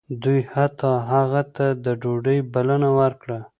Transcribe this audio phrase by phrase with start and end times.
[0.23, 3.39] دوی حتی هغه ته د ډوډۍ بلنه ورکړه